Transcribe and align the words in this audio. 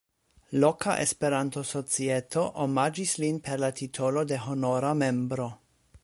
Loka 0.61 0.93
Esperanto-societo 1.03 2.45
omaĝis 2.65 3.13
lin 3.23 3.37
per 3.49 3.61
la 3.65 3.69
titolo 3.81 4.23
de 4.33 4.39
honora 4.47 4.95
membro. 5.03 5.47